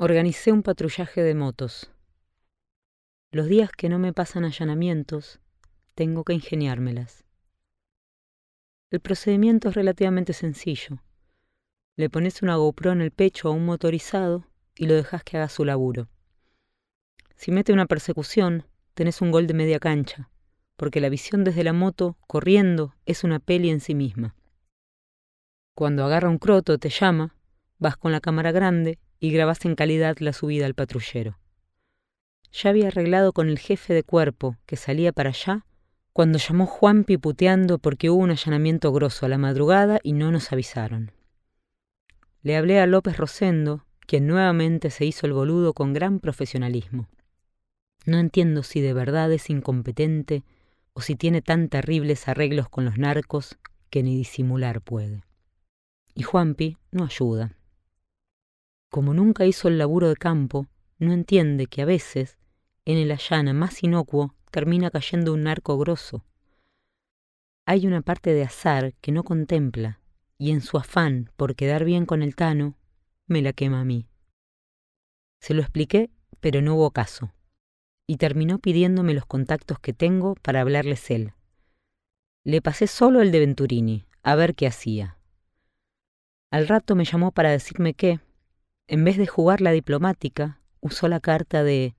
Organicé 0.00 0.52
un 0.52 0.62
patrullaje 0.62 1.24
de 1.24 1.34
motos. 1.34 1.90
Los 3.32 3.48
días 3.48 3.72
que 3.72 3.88
no 3.88 3.98
me 3.98 4.12
pasan 4.12 4.44
allanamientos, 4.44 5.40
tengo 5.96 6.22
que 6.22 6.34
ingeniármelas. 6.34 7.24
El 8.92 9.00
procedimiento 9.00 9.70
es 9.70 9.74
relativamente 9.74 10.34
sencillo. 10.34 11.02
Le 11.96 12.08
pones 12.10 12.42
una 12.42 12.54
GoPro 12.54 12.92
en 12.92 13.00
el 13.00 13.10
pecho 13.10 13.48
a 13.48 13.50
un 13.50 13.66
motorizado 13.66 14.46
y 14.76 14.86
lo 14.86 14.94
dejas 14.94 15.24
que 15.24 15.36
haga 15.36 15.48
su 15.48 15.64
laburo. 15.64 16.08
Si 17.34 17.50
mete 17.50 17.72
una 17.72 17.86
persecución, 17.86 18.68
tenés 18.94 19.20
un 19.20 19.32
gol 19.32 19.48
de 19.48 19.54
media 19.54 19.80
cancha, 19.80 20.30
porque 20.76 21.00
la 21.00 21.08
visión 21.08 21.42
desde 21.42 21.64
la 21.64 21.72
moto, 21.72 22.16
corriendo, 22.28 22.94
es 23.04 23.24
una 23.24 23.40
peli 23.40 23.68
en 23.68 23.80
sí 23.80 23.96
misma. 23.96 24.36
Cuando 25.74 26.04
agarra 26.04 26.28
un 26.28 26.38
croto, 26.38 26.78
te 26.78 26.88
llama, 26.88 27.34
vas 27.80 27.96
con 27.96 28.12
la 28.12 28.20
cámara 28.20 28.52
grande 28.52 29.00
y 29.20 29.30
grabas 29.30 29.64
en 29.64 29.74
calidad 29.74 30.16
la 30.18 30.32
subida 30.32 30.66
al 30.66 30.74
patrullero. 30.74 31.38
Ya 32.52 32.70
había 32.70 32.88
arreglado 32.88 33.32
con 33.32 33.48
el 33.48 33.58
jefe 33.58 33.94
de 33.94 34.02
cuerpo 34.02 34.56
que 34.66 34.76
salía 34.76 35.12
para 35.12 35.30
allá 35.30 35.64
cuando 36.12 36.38
llamó 36.38 36.66
Juan 36.66 37.04
piputeando 37.04 37.78
porque 37.78 38.10
hubo 38.10 38.22
un 38.22 38.30
allanamiento 38.30 38.92
grosso 38.92 39.26
a 39.26 39.28
la 39.28 39.38
madrugada 39.38 40.00
y 40.02 40.12
no 40.12 40.32
nos 40.32 40.52
avisaron. 40.52 41.12
Le 42.42 42.56
hablé 42.56 42.80
a 42.80 42.86
López 42.86 43.16
Rosendo, 43.16 43.84
quien 44.06 44.26
nuevamente 44.26 44.90
se 44.90 45.04
hizo 45.04 45.26
el 45.26 45.32
boludo 45.32 45.74
con 45.74 45.92
gran 45.92 46.18
profesionalismo. 46.18 47.08
No 48.06 48.18
entiendo 48.18 48.62
si 48.62 48.80
de 48.80 48.94
verdad 48.94 49.30
es 49.32 49.50
incompetente 49.50 50.44
o 50.92 51.02
si 51.02 51.14
tiene 51.14 51.42
tan 51.42 51.68
terribles 51.68 52.26
arreglos 52.26 52.68
con 52.68 52.84
los 52.84 52.96
narcos 52.96 53.58
que 53.90 54.02
ni 54.02 54.16
disimular 54.16 54.80
puede. 54.80 55.22
Y 56.14 56.22
Juanpi 56.22 56.78
no 56.90 57.04
ayuda. 57.04 57.57
Como 58.90 59.14
nunca 59.14 59.46
hizo 59.46 59.68
el 59.68 59.78
laburo 59.78 60.08
de 60.08 60.16
campo, 60.16 60.66
no 60.98 61.12
entiende 61.12 61.66
que 61.66 61.82
a 61.82 61.84
veces, 61.84 62.38
en 62.84 62.98
el 62.98 63.10
allana 63.10 63.52
más 63.52 63.82
inocuo, 63.82 64.34
termina 64.50 64.90
cayendo 64.90 65.32
un 65.32 65.44
narco 65.44 65.76
grosso. 65.78 66.24
Hay 67.66 67.86
una 67.86 68.00
parte 68.00 68.32
de 68.32 68.44
azar 68.44 68.94
que 69.00 69.12
no 69.12 69.24
contempla, 69.24 70.00
y 70.38 70.52
en 70.52 70.60
su 70.60 70.78
afán 70.78 71.30
por 71.36 71.54
quedar 71.54 71.84
bien 71.84 72.06
con 72.06 72.22
el 72.22 72.34
Tano, 72.34 72.76
me 73.26 73.42
la 73.42 73.52
quema 73.52 73.80
a 73.80 73.84
mí. 73.84 74.08
Se 75.40 75.54
lo 75.54 75.60
expliqué, 75.60 76.10
pero 76.40 76.62
no 76.62 76.76
hubo 76.76 76.90
caso 76.90 77.32
y 78.08 78.16
terminó 78.16 78.58
pidiéndome 78.58 79.12
los 79.12 79.26
contactos 79.26 79.78
que 79.78 79.92
tengo 79.92 80.34
para 80.36 80.62
hablarles 80.62 81.10
él. 81.10 81.34
Le 82.42 82.62
pasé 82.62 82.86
solo 82.86 83.20
el 83.20 83.30
de 83.30 83.40
Venturini, 83.40 84.06
a 84.22 84.34
ver 84.34 84.54
qué 84.54 84.66
hacía. 84.66 85.18
Al 86.50 86.66
rato 86.66 86.96
me 86.96 87.04
llamó 87.04 87.32
para 87.32 87.50
decirme 87.50 87.92
que, 87.92 88.20
en 88.88 89.04
vez 89.04 89.18
de 89.18 89.26
jugar 89.26 89.60
la 89.60 89.70
diplomática, 89.70 90.60
usó 90.80 91.08
la 91.08 91.20
carta 91.20 91.62
de 91.62 91.94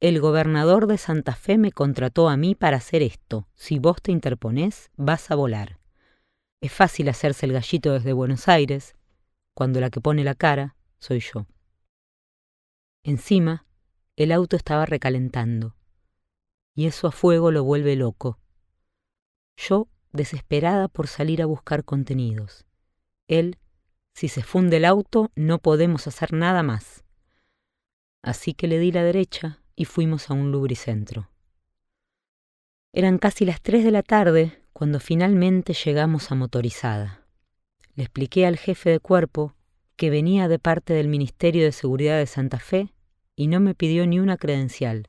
El 0.00 0.20
gobernador 0.20 0.86
de 0.86 0.98
Santa 0.98 1.34
Fe 1.34 1.56
me 1.56 1.72
contrató 1.72 2.28
a 2.28 2.36
mí 2.36 2.54
para 2.54 2.76
hacer 2.76 3.02
esto. 3.02 3.48
Si 3.54 3.78
vos 3.78 4.02
te 4.02 4.12
interponés, 4.12 4.90
vas 4.96 5.30
a 5.30 5.34
volar. 5.34 5.80
Es 6.60 6.70
fácil 6.70 7.08
hacerse 7.08 7.46
el 7.46 7.52
gallito 7.52 7.92
desde 7.92 8.12
Buenos 8.12 8.46
Aires, 8.48 8.94
cuando 9.54 9.80
la 9.80 9.88
que 9.88 10.02
pone 10.02 10.22
la 10.22 10.34
cara 10.34 10.76
soy 10.98 11.20
yo. 11.20 11.46
Encima, 13.02 13.66
el 14.16 14.30
auto 14.30 14.56
estaba 14.56 14.84
recalentando, 14.84 15.76
y 16.74 16.86
eso 16.86 17.06
a 17.06 17.12
fuego 17.12 17.50
lo 17.50 17.64
vuelve 17.64 17.96
loco. 17.96 18.38
Yo, 19.56 19.88
desesperada 20.12 20.88
por 20.88 21.06
salir 21.06 21.40
a 21.40 21.46
buscar 21.46 21.84
contenidos. 21.84 22.66
Él, 23.28 23.58
si 24.14 24.28
se 24.28 24.42
funde 24.42 24.76
el 24.76 24.84
auto, 24.84 25.30
no 25.34 25.58
podemos 25.58 26.06
hacer 26.06 26.32
nada 26.32 26.62
más. 26.62 27.04
Así 28.22 28.54
que 28.54 28.68
le 28.68 28.78
di 28.78 28.92
la 28.92 29.02
derecha 29.02 29.60
y 29.74 29.84
fuimos 29.84 30.30
a 30.30 30.34
un 30.34 30.52
lubricentro. 30.52 31.30
Eran 32.92 33.18
casi 33.18 33.44
las 33.44 33.60
tres 33.60 33.84
de 33.84 33.90
la 33.90 34.04
tarde 34.04 34.62
cuando 34.72 35.00
finalmente 35.00 35.74
llegamos 35.74 36.30
a 36.30 36.36
motorizada. 36.36 37.26
Le 37.96 38.04
expliqué 38.04 38.46
al 38.46 38.56
jefe 38.56 38.90
de 38.90 39.00
cuerpo 39.00 39.54
que 39.96 40.10
venía 40.10 40.46
de 40.46 40.60
parte 40.60 40.94
del 40.94 41.08
Ministerio 41.08 41.64
de 41.64 41.72
Seguridad 41.72 42.18
de 42.18 42.26
Santa 42.26 42.60
Fe 42.60 42.94
y 43.34 43.48
no 43.48 43.58
me 43.58 43.74
pidió 43.74 44.06
ni 44.06 44.20
una 44.20 44.36
credencial. 44.36 45.08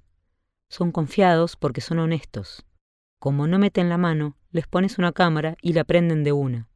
Son 0.69 0.91
confiados 0.91 1.55
porque 1.55 1.81
son 1.81 1.99
honestos. 1.99 2.66
Como 3.19 3.45
no 3.47 3.59
meten 3.59 3.87
la 3.87 3.97
mano, 3.97 4.35
les 4.51 4.67
pones 4.67 4.97
una 4.97 5.11
cámara 5.11 5.57
y 5.61 5.73
la 5.73 5.83
prenden 5.83 6.23
de 6.23 6.31
una. 6.31 6.69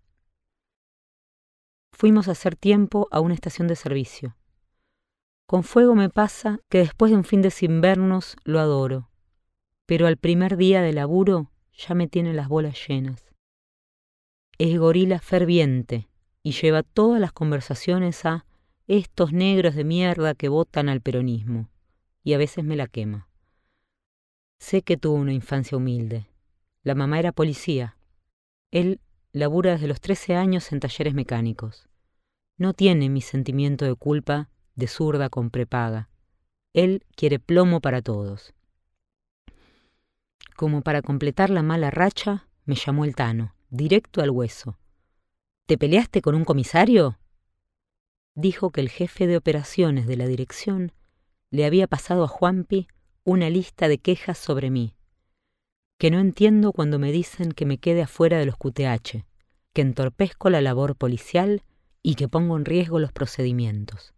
Fuimos 1.92 2.28
a 2.28 2.32
hacer 2.32 2.56
tiempo 2.56 3.08
a 3.12 3.20
una 3.20 3.34
estación 3.34 3.68
de 3.68 3.76
servicio. 3.76 4.36
Con 5.46 5.64
fuego 5.64 5.96
me 5.96 6.10
pasa 6.10 6.60
que 6.70 6.78
después 6.78 7.12
de 7.12 7.18
un 7.18 7.24
fin 7.24 7.42
de 7.42 7.52
inviernos 7.62 8.36
lo 8.44 8.60
adoro, 8.60 9.10
pero 9.86 10.06
al 10.06 10.18
primer 10.18 10.58
día 10.58 10.82
de 10.82 10.94
laburo 10.94 11.52
ya 11.74 11.96
me 11.96 12.08
tiene 12.08 12.34
las 12.34 12.48
bolas 12.48 12.78
llenas. 12.88 13.34
Es 14.58 14.78
gorila 14.78 15.20
ferviente 15.20 16.08
y 16.44 16.52
lleva 16.52 16.84
todas 16.84 17.20
las 17.20 17.32
conversaciones 17.32 18.26
a 18.26 18.46
estos 18.88 19.34
negros 19.34 19.76
de 19.76 19.84
mierda 19.84 20.36
que 20.36 20.50
votan 20.50 20.90
al 20.90 21.02
peronismo, 21.02 21.70
y 22.24 22.34
a 22.34 22.38
veces 22.38 22.64
me 22.64 22.76
la 22.76 22.88
quema. 22.88 23.28
Sé 24.60 24.82
que 24.82 24.98
tuvo 24.98 25.16
una 25.16 25.34
infancia 25.34 25.78
humilde. 25.78 26.28
La 26.84 26.94
mamá 26.94 27.20
era 27.20 27.32
policía. 27.32 27.98
Él 28.72 29.00
labura 29.32 29.74
desde 29.74 29.88
los 29.88 30.02
13 30.02 30.36
años 30.36 30.72
en 30.72 30.80
talleres 30.80 31.14
mecánicos. 31.14 31.88
No 32.58 32.74
tiene 32.74 33.10
mi 33.10 33.22
sentimiento 33.22 33.86
de 33.86 33.96
culpa 33.96 34.50
de 34.76 34.88
zurda 34.88 35.30
con 35.30 35.50
prepaga. 35.50 36.10
Él 36.74 37.04
quiere 37.16 37.40
plomo 37.40 37.82
para 37.82 38.02
todos. 38.02 38.54
Como 40.56 40.82
para 40.82 41.02
completar 41.02 41.50
la 41.50 41.64
mala 41.64 41.90
racha, 41.92 42.48
me 42.66 42.76
llamó 42.76 43.06
el 43.06 43.16
Tano, 43.16 43.56
directo 43.70 44.22
al 44.22 44.30
hueso. 44.30 44.78
¿Te 45.66 45.78
peleaste 45.78 46.22
con 46.22 46.36
un 46.36 46.46
comisario? 46.46 47.20
dijo 48.36 48.72
que 48.72 48.82
el 48.82 48.90
jefe 48.90 49.28
de 49.28 49.38
operaciones 49.38 50.08
de 50.08 50.16
la 50.16 50.28
dirección 50.28 50.94
le 51.52 51.66
había 51.66 51.88
pasado 51.88 52.24
a 52.24 52.28
Juanpi 52.28 52.88
una 53.24 53.50
lista 53.50 53.88
de 53.88 53.98
quejas 53.98 54.38
sobre 54.38 54.70
mí, 54.70 54.96
que 56.00 56.10
no 56.10 56.20
entiendo 56.20 56.74
cuando 56.74 56.98
me 56.98 57.12
dicen 57.12 57.52
que 57.52 57.68
me 57.68 57.78
quede 57.78 58.02
afuera 58.02 58.40
de 58.40 58.48
los 58.48 58.58
QTH, 58.58 59.24
que 59.74 59.82
entorpezco 59.82 60.50
la 60.50 60.62
labor 60.62 60.96
policial 60.96 61.62
y 62.02 62.16
que 62.16 62.28
pongo 62.28 62.58
en 62.58 62.66
riesgo 62.66 62.98
los 62.98 63.12
procedimientos. 63.12 64.16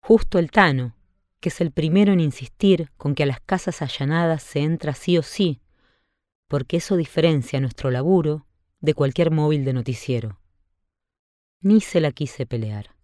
Justo 0.00 0.38
el 0.38 0.52
Tano, 0.52 0.94
que 1.40 1.48
es 1.48 1.60
el 1.60 1.72
primero 1.72 2.12
en 2.12 2.20
insistir 2.20 2.92
con 2.96 3.16
que 3.16 3.24
a 3.24 3.26
las 3.26 3.40
casas 3.40 3.82
allanadas 3.82 4.44
se 4.44 4.60
entra 4.60 4.94
sí 4.94 5.18
o 5.18 5.24
sí, 5.24 5.60
porque 6.46 6.76
eso 6.76 6.96
diferencia 6.96 7.58
nuestro 7.58 7.90
laburo 7.90 8.46
de 8.78 8.94
cualquier 8.94 9.32
móvil 9.32 9.64
de 9.64 9.72
noticiero 9.72 10.38
ni 11.60 11.80
se 11.80 12.00
la 12.00 12.12
quise 12.12 12.46
pelear, 12.46 12.94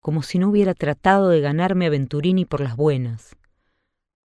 como 0.00 0.22
si 0.22 0.38
no 0.38 0.48
hubiera 0.48 0.74
tratado 0.74 1.28
de 1.28 1.40
ganarme 1.40 1.86
a 1.86 1.90
Venturini 1.90 2.44
por 2.44 2.60
las 2.60 2.76
buenas. 2.76 3.36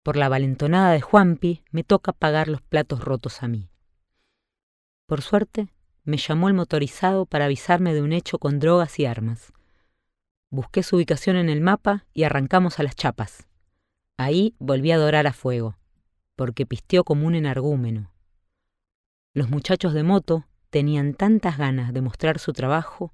Por 0.02 0.16
la 0.16 0.30
valentonada 0.30 0.92
de 0.92 1.00
Juanpi 1.02 1.62
me 1.70 1.84
toca 1.84 2.12
pagar 2.12 2.48
los 2.48 2.62
platos 2.62 3.04
rotos 3.04 3.42
a 3.42 3.48
mí. 3.48 3.68
Por 5.06 5.20
suerte, 5.20 5.68
me 6.04 6.16
llamó 6.16 6.48
el 6.48 6.54
motorizado 6.54 7.26
para 7.26 7.44
avisarme 7.44 7.92
de 7.92 8.00
un 8.00 8.12
hecho 8.12 8.38
con 8.38 8.58
drogas 8.60 8.98
y 8.98 9.04
armas. 9.04 9.52
Busqué 10.50 10.82
su 10.82 10.96
ubicación 10.96 11.36
en 11.36 11.50
el 11.50 11.60
mapa 11.60 12.06
y 12.14 12.22
arrancamos 12.22 12.80
a 12.80 12.82
las 12.82 12.96
chapas. 12.96 13.46
Ahí 14.16 14.54
volví 14.58 14.90
a 14.90 14.94
adorar 14.94 15.26
a 15.26 15.34
fuego, 15.34 15.76
porque 16.34 16.64
pisteó 16.64 17.04
como 17.04 17.26
un 17.26 17.34
enargúmeno. 17.34 18.10
Los 19.34 19.50
muchachos 19.50 19.92
de 19.92 20.02
moto 20.02 20.46
tenían 20.70 21.14
tantas 21.14 21.58
ganas 21.58 21.92
de 21.92 22.00
mostrar 22.00 22.38
su 22.38 22.52
trabajo 22.52 23.12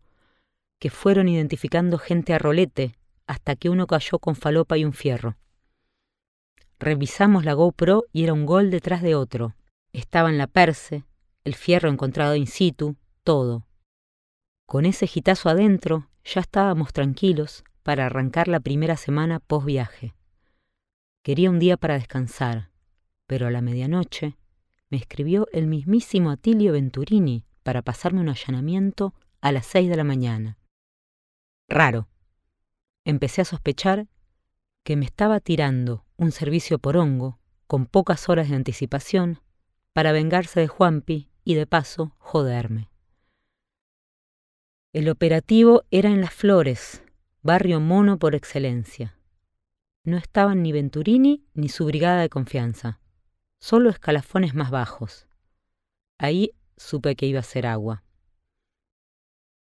que 0.78 0.90
fueron 0.90 1.28
identificando 1.28 1.98
gente 1.98 2.32
a 2.32 2.38
rolete 2.38 2.96
hasta 3.26 3.56
que 3.56 3.70
uno 3.70 3.86
cayó 3.86 4.20
con 4.20 4.36
falopa 4.36 4.78
y 4.78 4.84
un 4.84 4.92
fierro. 4.92 5.36
Revisamos 6.78 7.44
la 7.44 7.54
GoPro 7.54 8.04
y 8.12 8.24
era 8.24 8.32
un 8.32 8.46
gol 8.46 8.70
detrás 8.70 9.02
de 9.02 9.14
otro. 9.14 9.54
Estaban 9.92 10.36
la 10.36 10.46
perse, 10.46 11.04
el 11.44 11.54
fierro 11.54 11.88
encontrado 11.88 12.36
in 12.36 12.46
situ, 12.46 12.96
todo. 13.24 13.66
Con 14.66 14.84
ese 14.84 15.06
gitazo 15.06 15.48
adentro 15.48 16.10
ya 16.24 16.40
estábamos 16.40 16.92
tranquilos 16.92 17.64
para 17.82 18.06
arrancar 18.06 18.48
la 18.48 18.60
primera 18.60 18.96
semana 18.96 19.40
post 19.40 19.66
viaje. 19.66 20.14
Quería 21.22 21.50
un 21.50 21.58
día 21.58 21.76
para 21.76 21.94
descansar, 21.94 22.70
pero 23.26 23.46
a 23.46 23.50
la 23.50 23.62
medianoche 23.62 24.36
me 24.90 24.98
escribió 24.98 25.48
el 25.52 25.66
mismísimo 25.66 26.30
Atilio 26.30 26.72
Venturini 26.72 27.44
para 27.62 27.82
pasarme 27.82 28.20
un 28.20 28.28
allanamiento 28.28 29.14
a 29.40 29.52
las 29.52 29.66
seis 29.66 29.88
de 29.88 29.96
la 29.96 30.04
mañana. 30.04 30.58
Raro. 31.68 32.08
Empecé 33.04 33.42
a 33.42 33.44
sospechar 33.44 34.08
que 34.86 34.94
me 34.94 35.04
estaba 35.04 35.40
tirando 35.40 36.04
un 36.16 36.30
servicio 36.30 36.78
por 36.78 36.96
hongo, 36.96 37.40
con 37.66 37.86
pocas 37.86 38.28
horas 38.28 38.48
de 38.48 38.54
anticipación, 38.54 39.40
para 39.92 40.12
vengarse 40.12 40.60
de 40.60 40.68
Juanpi 40.68 41.28
y 41.42 41.54
de 41.54 41.66
paso 41.66 42.14
joderme. 42.18 42.88
El 44.92 45.08
operativo 45.08 45.82
era 45.90 46.08
en 46.08 46.20
las 46.20 46.32
flores, 46.32 47.02
barrio 47.42 47.80
mono 47.80 48.20
por 48.20 48.36
excelencia. 48.36 49.18
No 50.04 50.18
estaban 50.18 50.62
ni 50.62 50.70
Venturini 50.70 51.44
ni 51.52 51.68
su 51.68 51.84
brigada 51.84 52.20
de 52.20 52.28
confianza, 52.28 53.00
solo 53.58 53.90
escalafones 53.90 54.54
más 54.54 54.70
bajos. 54.70 55.26
Ahí 56.16 56.52
supe 56.76 57.16
que 57.16 57.26
iba 57.26 57.40
a 57.40 57.42
ser 57.42 57.66
agua. 57.66 58.04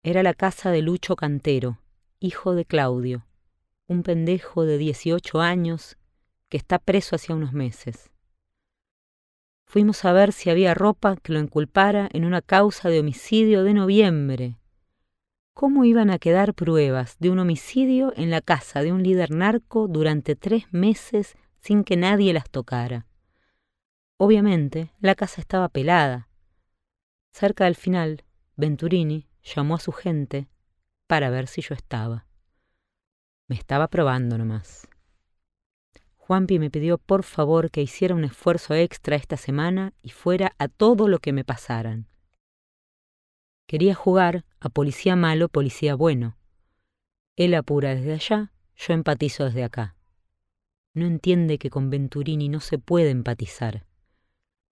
Era 0.03 0.23
la 0.23 0.35
casa 0.35 0.71
de 0.71 0.83
Lucho 0.83 1.17
Cantero, 1.17 1.81
hijo 2.21 2.55
de 2.55 2.67
Claudio, 2.67 3.27
un 3.89 4.03
pendejo 4.03 4.65
de 4.65 4.79
18 4.79 5.41
años 5.41 5.97
que 6.49 6.57
está 6.57 6.79
preso 6.79 7.17
hacía 7.17 7.37
unos 7.37 7.53
meses. 7.53 8.11
Fuimos 9.65 10.05
a 10.05 10.13
ver 10.13 10.33
si 10.33 10.51
había 10.51 10.75
ropa 10.75 11.17
que 11.17 11.33
lo 11.33 11.41
inculpara 11.41 12.09
en 12.13 12.25
una 12.25 12.41
causa 12.41 12.89
de 12.89 13.01
homicidio 13.01 13.65
de 13.65 13.75
noviembre. 13.75 14.59
¿Cómo 15.55 15.85
iban 15.85 16.11
a 16.11 16.19
quedar 16.19 16.55
pruebas 16.55 17.17
de 17.19 17.31
un 17.31 17.39
homicidio 17.39 18.13
en 18.17 18.31
la 18.31 18.41
casa 18.41 18.83
de 18.83 18.93
un 18.93 19.03
líder 19.03 19.31
narco 19.31 19.89
durante 19.89 20.37
tres 20.37 20.73
meses 20.73 21.37
sin 21.61 21.83
que 21.83 21.97
nadie 21.97 22.33
las 22.33 22.51
tocara? 22.51 23.07
Obviamente, 24.19 24.93
la 25.01 25.15
casa 25.15 25.41
estaba 25.41 25.69
pelada. 25.69 26.29
Cerca 27.33 27.65
del 27.65 27.75
final, 27.75 28.25
Venturini 28.57 29.29
llamó 29.43 29.75
a 29.75 29.81
su 29.81 29.93
gente 29.93 30.49
para 31.07 31.31
ver 31.31 31.49
si 31.49 31.61
yo 31.61 31.75
estaba. 31.75 32.26
Me 33.49 33.55
estaba 33.57 33.89
probando 33.89 34.39
nomás. 34.39 34.89
Juanpi 36.17 36.59
me 36.59 36.71
pidió 36.71 36.99
por 36.99 37.23
favor 37.23 37.71
que 37.71 37.83
hiciera 37.83 38.15
un 38.15 38.25
esfuerzo 38.25 38.75
extra 38.75 39.15
esta 39.15 39.37
semana 39.37 39.93
y 40.03 40.11
fuera 40.11 40.53
a 40.59 40.67
todo 40.67 41.07
lo 41.07 41.21
que 41.21 41.33
me 41.33 41.45
pasaran. 41.45 42.09
Quería 43.69 43.95
jugar 43.95 44.45
a 44.59 44.69
policía 44.69 45.15
malo, 45.15 45.49
policía 45.49 45.95
bueno. 45.95 46.37
Él 47.37 47.55
apura 47.55 47.95
desde 47.95 48.15
allá, 48.15 48.53
yo 48.75 48.95
empatizo 48.95 49.45
desde 49.45 49.63
acá. 49.63 49.97
No 50.95 51.07
entiende 51.07 51.59
que 51.59 51.71
con 51.71 51.91
Venturini 51.91 52.49
no 52.49 52.59
se 52.59 52.79
puede 52.79 53.11
empatizar. 53.11 53.87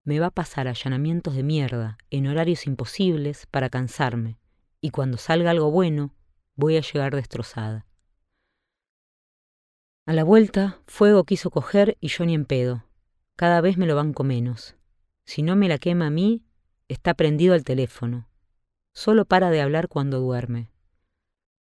Me 0.05 0.19
va 0.19 0.27
a 0.27 0.31
pasar 0.31 0.69
allanamientos 0.69 1.35
de 1.35 1.43
mierda 1.43 1.99
en 2.11 2.27
horarios 2.27 2.67
imposibles 2.67 3.47
para 3.47 3.69
cansarme, 3.69 4.39
y 4.81 4.91
cuando 4.91 5.19
salga 5.19 5.51
algo 5.51 5.71
bueno, 5.71 6.15
voy 6.57 6.77
a 6.77 6.81
llegar 6.81 7.15
destrozada. 7.15 7.87
A 10.05 10.13
la 10.13 10.25
vuelta, 10.25 10.81
Fuego 10.87 11.23
quiso 11.23 11.51
coger 11.51 11.97
y 12.01 12.09
yo 12.09 12.27
ni 12.27 12.35
en 12.35 12.45
pedo. 12.45 12.85
Cada 13.37 13.61
vez 13.61 13.79
me 13.79 13.87
lo 13.87 13.95
banco 13.95 14.25
menos. 14.25 14.75
Si 15.25 15.43
no 15.43 15.55
me 15.55 15.69
la 15.69 15.79
quema 15.79 16.09
a 16.09 16.11
mí, 16.11 16.43
está 16.89 17.15
prendido 17.15 17.55
al 17.55 17.63
teléfono. 17.63 18.29
Solo 18.93 19.27
para 19.27 19.51
de 19.51 19.61
hablar 19.61 19.87
cuando 19.87 20.19
duerme. 20.19 20.71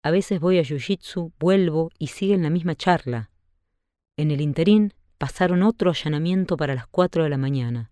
A 0.03 0.11
veces 0.11 0.41
voy 0.41 0.59
a 0.59 0.63
Jiu-Jitsu, 0.63 1.33
vuelvo 1.39 1.91
y 1.99 2.07
sigue 2.07 2.33
en 2.33 2.43
la 2.43 2.51
misma 2.51 2.75
charla. 2.75 3.31
En 4.17 4.31
el 4.31 4.41
interín 4.41 4.95
pasaron 5.19 5.63
otro 5.63 5.91
allanamiento 5.91 6.57
para 6.57 6.75
las 6.75 6.87
cuatro 6.87 7.25
de 7.25 7.29
la 7.29 7.39
mañana. 7.39 7.91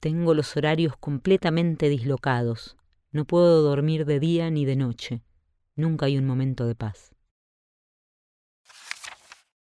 Tengo 0.00 0.34
los 0.34 0.56
horarios 0.56 0.96
completamente 0.96 1.88
dislocados. 1.88 2.76
No 3.12 3.24
puedo 3.24 3.62
dormir 3.62 4.06
de 4.06 4.18
día 4.18 4.50
ni 4.50 4.64
de 4.64 4.74
noche. 4.74 5.22
Nunca 5.76 6.06
hay 6.06 6.18
un 6.18 6.26
momento 6.26 6.66
de 6.66 6.74
paz. 6.74 7.15